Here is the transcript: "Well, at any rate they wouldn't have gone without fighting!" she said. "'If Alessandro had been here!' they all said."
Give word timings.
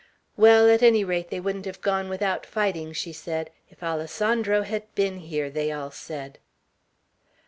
"Well, 0.35 0.67
at 0.67 0.81
any 0.81 1.03
rate 1.03 1.29
they 1.29 1.39
wouldn't 1.39 1.65
have 1.67 1.79
gone 1.79 2.09
without 2.09 2.43
fighting!" 2.43 2.91
she 2.91 3.13
said. 3.13 3.51
"'If 3.69 3.83
Alessandro 3.83 4.63
had 4.63 4.85
been 4.95 5.19
here!' 5.19 5.51
they 5.51 5.71
all 5.71 5.91
said." 5.91 6.39